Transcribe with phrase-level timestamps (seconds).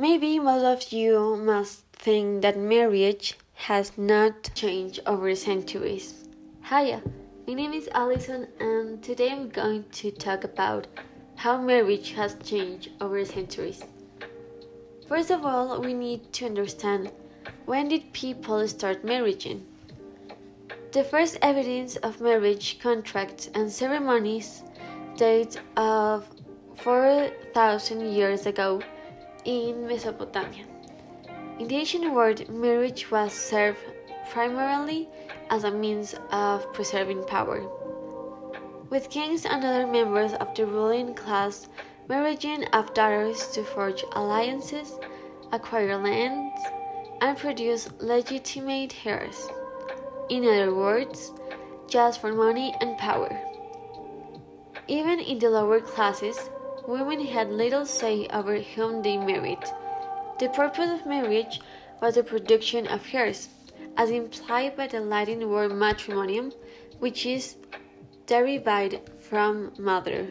[0.00, 6.26] Maybe most of you must think that marriage has not changed over centuries.
[6.66, 7.02] Hiya,
[7.46, 10.86] my name is Alison, and today I'm going to talk about
[11.36, 13.84] how marriage has changed over centuries.
[15.06, 17.12] First of all, we need to understand
[17.66, 19.66] when did people start marrying?
[20.92, 24.62] The first evidence of marriage contracts and ceremonies
[25.18, 26.26] date of
[26.76, 28.80] 4,000 years ago
[29.44, 30.64] in Mesopotamia.
[31.58, 33.78] In the ancient world, marriage was served
[34.30, 35.08] primarily
[35.50, 37.62] as a means of preserving power.
[38.88, 41.68] With kings and other members of the ruling class
[42.08, 44.98] marrying of daughters to forge alliances,
[45.52, 46.52] acquire land,
[47.20, 49.48] and produce legitimate heirs.
[50.28, 51.32] In other words,
[51.86, 53.30] just for money and power.
[54.88, 56.50] Even in the lower classes,
[56.86, 59.64] women had little say over whom they married.
[60.38, 61.60] The purpose of marriage
[62.00, 63.48] was the production of heirs,
[63.96, 66.52] as implied by the Latin word matrimonium,
[66.98, 67.56] which is
[68.26, 70.26] derived from mother.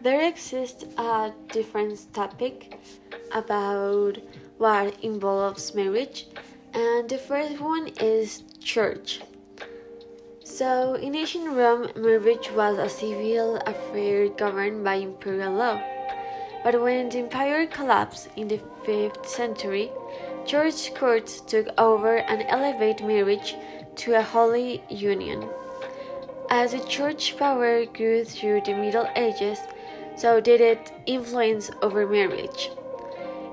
[0.00, 2.78] There exists a different topic
[3.32, 4.18] about
[4.58, 6.26] what involves marriage,
[6.74, 9.20] and the first one is church.
[10.62, 15.82] So, in ancient Rome, marriage was a civil affair governed by imperial law.
[16.62, 19.90] But when the empire collapsed in the 5th century,
[20.46, 23.56] church courts took over and elevated marriage
[23.96, 25.48] to a holy union.
[26.48, 29.58] As the church power grew through the Middle Ages,
[30.14, 32.70] so did its influence over marriage.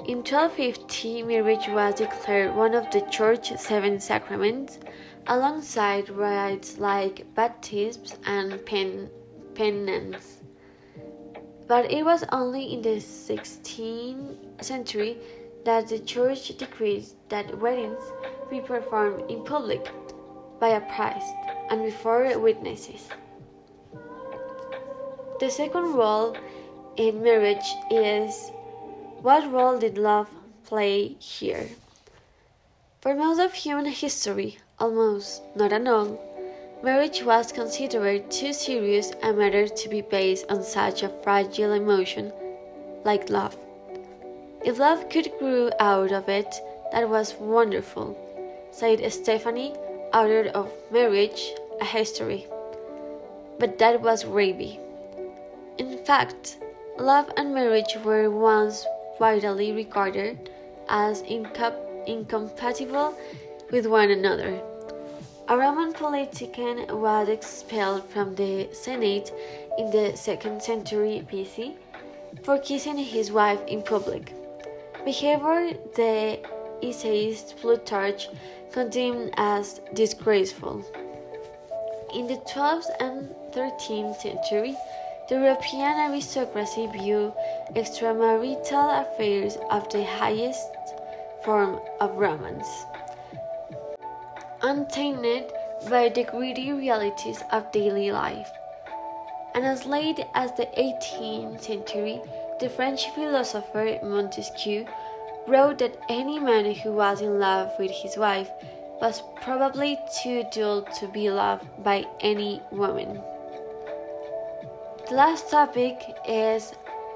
[0.05, 4.77] In 1250, marriage was declared one of the Church's seven sacraments
[5.27, 9.09] alongside rites like baptisms and pen-
[9.55, 10.41] penance.
[11.67, 15.17] But it was only in the 16th century
[15.65, 18.03] that the church decreed that weddings
[18.49, 19.91] be performed in public
[20.59, 21.33] by a priest
[21.69, 23.09] and before witnesses.
[25.39, 26.35] The second role
[26.97, 28.51] in marriage is
[29.21, 30.27] what role did love
[30.65, 31.69] play here?
[33.01, 36.19] For most of human history, almost not at all,
[36.81, 42.31] marriage was considered too serious a matter to be based on such a fragile emotion
[43.03, 43.57] like love.
[44.63, 48.17] If love could grow out of it, that was wonderful,
[48.71, 49.73] said Stephanie,
[50.13, 52.47] author of Marriage, a History.
[53.57, 54.79] But that was gravy.
[55.77, 56.57] In fact,
[56.97, 58.85] love and marriage were once
[59.19, 60.49] widely regarded
[60.89, 63.17] as incompatible
[63.71, 64.61] with one another.
[65.49, 69.33] A Roman politician was expelled from the Senate
[69.79, 71.73] in the 2nd century BC
[72.43, 74.31] for kissing his wife in public.
[75.03, 76.37] Behavior the
[76.83, 78.29] essayist Plutarch
[78.71, 80.85] condemned as disgraceful.
[82.13, 84.77] In the 12th and 13th century,
[85.29, 87.33] the European aristocracy viewed
[87.75, 90.69] extramarital affairs of the highest
[91.43, 92.85] form of romance
[94.61, 95.51] untainted
[95.89, 98.49] by the greedy realities of daily life.
[99.55, 102.21] And as late as the 18th century,
[102.59, 104.85] the French philosopher Montesquieu
[105.47, 108.49] wrote that any man who was in love with his wife
[109.01, 113.21] was probably too dull to be loved by any woman.
[115.07, 115.97] The last topic
[116.27, 116.73] is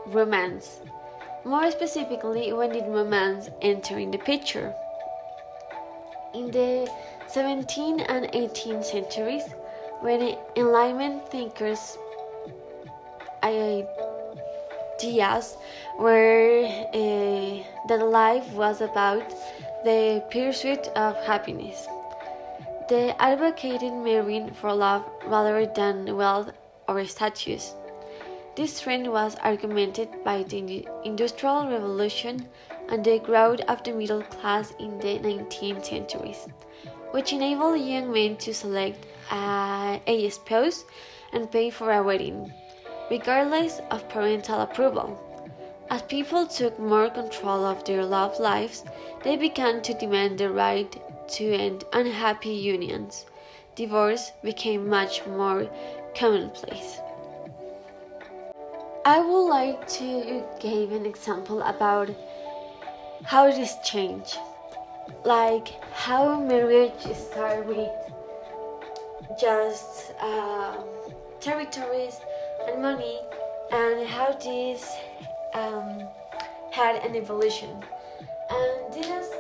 [0.07, 0.79] romance.
[1.43, 4.73] More specifically, when did romance enter in the picture?
[6.33, 6.89] In the
[7.27, 9.43] 17th and 18th centuries,
[10.01, 11.95] when Enlightenment thinkers'
[13.43, 13.85] ideas
[15.99, 19.29] were uh, that life was about
[19.85, 21.87] the pursuit of happiness.
[22.89, 26.51] They advocated marrying for love rather than wealth
[26.87, 27.75] or status.
[28.55, 32.49] This trend was augmented by the Industrial Revolution
[32.93, 36.47] and the growth of the middle class in the 19th centuries
[37.13, 40.83] which enabled young men to select uh, a spouse
[41.31, 42.51] and pay for a wedding,
[43.11, 45.07] regardless of parental approval.
[45.91, 48.83] As people took more control of their love lives,
[49.23, 50.91] they began to demand the right
[51.35, 53.27] to end unhappy unions.
[53.75, 55.69] Divorce became much more
[56.15, 56.99] commonplace.
[59.05, 62.09] I would like to give an example about
[63.25, 64.37] how this changed
[65.23, 67.89] like how marriage start with
[69.39, 70.75] just uh,
[71.39, 72.19] territories
[72.67, 73.19] and money
[73.71, 74.95] and how this
[75.53, 76.07] um,
[76.71, 77.69] had an evolution.
[78.49, 79.33] And this is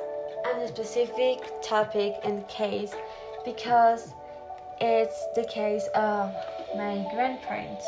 [0.45, 2.93] a specific topic and case
[3.45, 4.13] because
[4.79, 6.33] it's the case of
[6.75, 7.85] my grandparents.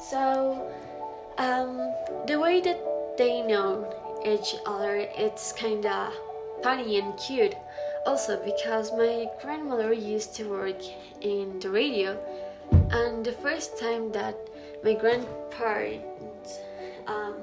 [0.00, 0.70] So,
[1.38, 1.94] um,
[2.26, 3.88] the way that they know
[4.24, 6.10] each other, it's kinda
[6.62, 7.54] funny and cute.
[8.06, 10.80] Also, because my grandmother used to work
[11.20, 12.18] in the radio,
[12.90, 14.36] and the first time that
[14.82, 16.58] my grandparents
[17.06, 17.34] um,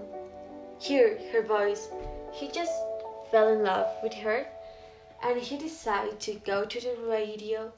[0.79, 1.89] hear her voice,
[2.31, 2.73] he just
[3.31, 4.47] fell in love with her,
[5.23, 7.71] and he decided to go to the radio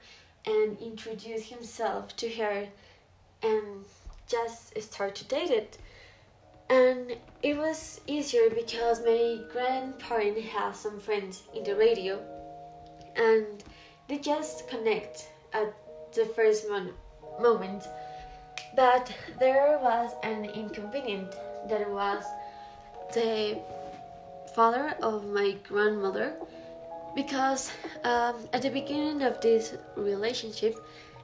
[0.45, 2.67] and introduce himself to her,
[3.41, 3.85] and
[4.27, 5.77] just start to date it.
[6.69, 12.19] And it was easier because my grandparent has some friends in the radio
[13.15, 13.63] and
[14.07, 15.74] they just connect at
[16.13, 16.94] the first mon-
[17.39, 17.83] moment.
[18.75, 21.36] But there was an inconvenience
[21.69, 22.24] that was
[23.13, 23.60] the
[24.56, 26.33] father of my grandmother
[27.15, 27.71] because
[28.04, 30.75] um, at the beginning of this relationship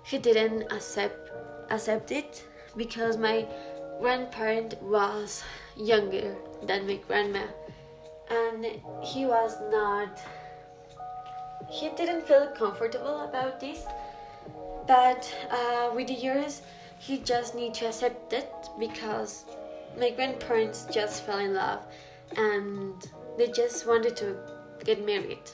[0.04, 1.32] he didn't accept
[1.70, 2.44] accept it
[2.76, 3.46] because my
[4.00, 5.44] grandparent was
[5.75, 7.44] younger than my grandma
[8.30, 8.66] and
[9.04, 10.19] he was not
[11.69, 13.86] he didn't feel comfortable about this
[14.88, 16.62] but uh, with the years
[17.00, 19.46] he just need to accept it because
[19.98, 21.86] my grandparents just fell in love
[22.36, 24.36] and they just wanted to
[24.84, 25.52] get married.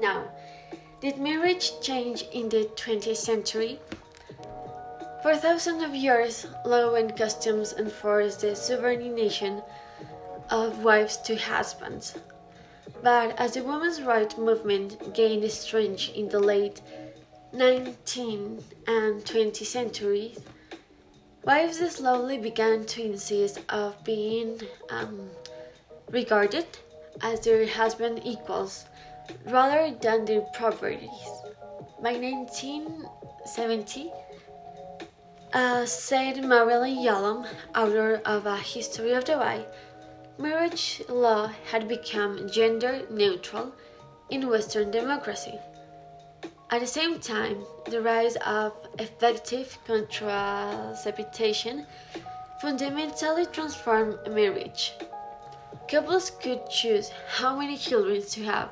[0.00, 0.28] Now
[1.00, 3.78] did marriage change in the 20th century
[5.22, 9.62] for thousands of years law and customs enforced the subordination
[10.50, 12.14] of wives to husbands
[13.02, 16.80] but as the women's rights movement gained strength in the late
[17.54, 20.38] 19th and 20th centuries,
[21.44, 24.60] wives slowly began to insist of being
[24.90, 25.30] um,
[26.10, 26.66] regarded
[27.22, 28.84] as their husband equals
[29.46, 31.10] rather than their properties.
[32.02, 34.12] By 1970,
[35.52, 39.66] uh, said Marilyn Yalom, author of A History of the Wife,
[40.38, 43.72] Marriage law had become gender neutral
[44.30, 45.58] in Western democracy.
[46.70, 51.86] At the same time, the rise of effective contraception
[52.60, 54.92] fundamentally transformed marriage.
[55.88, 58.68] Couples could choose how many children to have,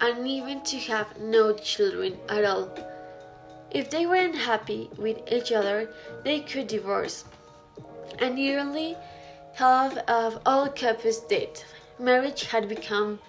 [0.00, 2.68] and even to have no children at all.
[3.72, 5.88] If they were unhappy with each other,
[6.24, 7.24] they could divorce.
[8.18, 8.96] And nearly
[9.54, 11.62] half of all couples did.
[11.98, 13.20] Marriage had become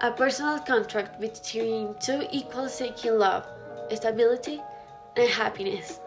[0.00, 3.46] a personal contract between two equals seeking love,
[3.92, 4.62] stability,
[5.16, 6.00] and happiness.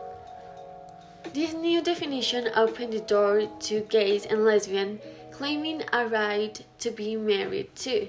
[1.34, 7.16] This new definition opened the door to gays and lesbians claiming a right to be
[7.16, 8.08] married too.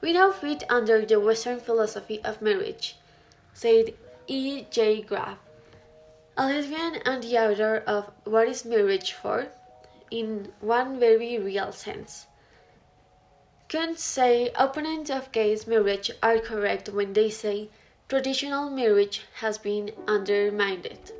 [0.00, 2.97] We now fit under the Western philosophy of marriage,
[3.58, 3.92] said
[4.28, 4.64] E.
[4.70, 5.02] J.
[5.02, 5.36] Graff,
[6.36, 9.48] a lesbian and the author of What is Marriage For?
[10.12, 12.28] in one very real sense.
[13.66, 17.68] Kant say opponents of gay marriage are correct when they say
[18.08, 21.10] traditional marriage has been undermined.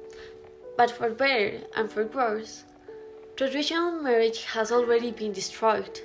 [0.77, 2.63] But for better and for worse,
[3.35, 6.01] traditional marriage has already been destroyed,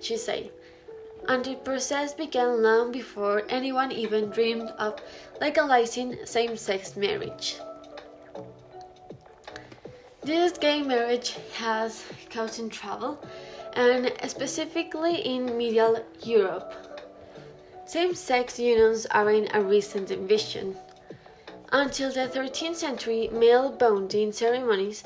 [0.00, 0.50] she said,
[1.28, 5.00] and the process began long before anyone even dreamed of
[5.40, 7.58] legalizing same sex marriage.
[10.22, 13.24] This gay marriage has caused trouble,
[13.74, 16.74] and specifically in medieval Europe.
[17.86, 20.76] Same sex unions aren't a recent invention.
[21.70, 25.04] Until the 13th century, male bonding ceremonies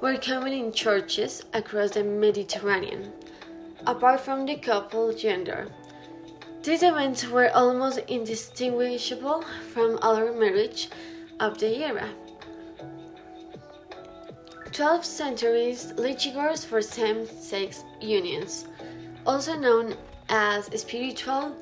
[0.00, 3.12] were common in churches across the Mediterranean,
[3.86, 5.68] apart from the couple gender.
[6.62, 10.90] These events were almost indistinguishable from other marriage
[11.40, 12.08] of the era.
[14.72, 18.66] 12th century's liturgies for same-sex unions,
[19.26, 19.96] also known
[20.28, 21.56] as spiritual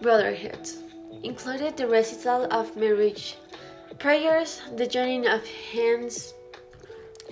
[0.00, 0.78] brotherhoods,
[1.22, 3.36] included the recital of marriage,
[3.98, 6.34] prayers, the joining of hands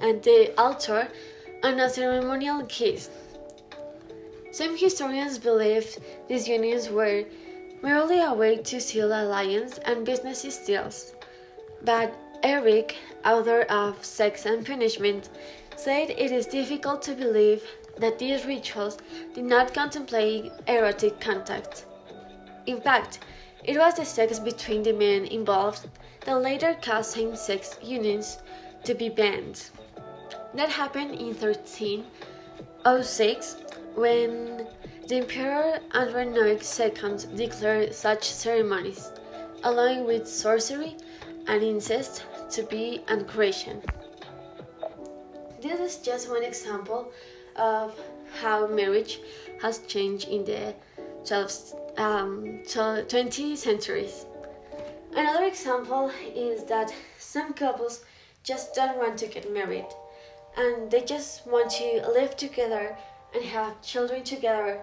[0.02, 1.08] at the altar,
[1.62, 3.10] and a ceremonial kiss.
[4.52, 5.96] Some historians believe
[6.28, 7.24] these unions were
[7.82, 11.14] merely a way to seal alliance and business deals,
[11.82, 15.28] but Eric, author of Sex and Punishment,
[15.76, 17.62] said it is difficult to believe
[17.98, 18.98] that these rituals
[19.34, 21.86] did not contemplate erotic contact.
[22.66, 23.20] In fact,
[23.62, 25.88] it was the sex between the men involved
[26.24, 28.38] that later caused same sex unions
[28.84, 29.70] to be banned.
[30.54, 32.04] That happened in 13
[32.84, 33.56] 1806
[33.94, 34.66] when
[35.08, 39.10] the Emperor Andronik II declared such ceremonies,
[39.64, 40.96] along with sorcery
[41.46, 43.82] and incest, to be unchristian.
[45.60, 47.12] This is just one example
[47.56, 47.98] of
[48.40, 49.20] how marriage
[49.60, 50.74] has changed in the
[51.24, 52.62] 12th, um,
[53.08, 54.26] 20 centuries.
[55.14, 58.04] Another example is that some couples
[58.42, 59.86] just don't want to get married
[60.56, 62.96] and they just want to live together
[63.34, 64.78] and have children together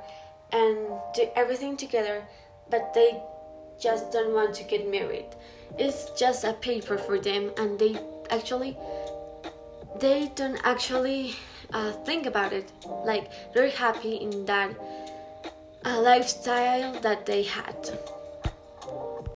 [0.52, 0.78] and
[1.14, 2.24] do everything together,
[2.70, 3.22] but they
[3.80, 5.28] just don't want to get married.
[5.78, 7.98] It's just a paper for them, and they
[8.30, 8.78] actually
[10.00, 11.36] they don't actually
[11.74, 12.72] uh, think about it.
[13.06, 14.72] Like they're happy in that
[15.86, 17.76] uh, lifestyle that they had.